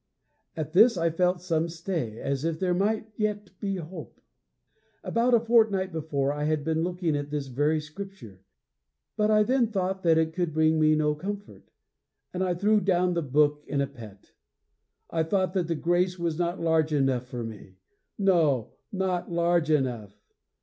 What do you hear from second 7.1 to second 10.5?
at this very scripture, but I then thought that it